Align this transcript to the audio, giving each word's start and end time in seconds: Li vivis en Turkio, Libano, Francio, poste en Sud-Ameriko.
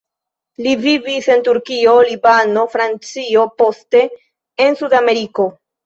Li 0.67 0.71
vivis 0.85 1.27
en 1.33 1.43
Turkio, 1.49 1.93
Libano, 2.09 2.65
Francio, 2.79 3.47
poste 3.63 4.05
en 4.69 4.85
Sud-Ameriko. 4.85 5.53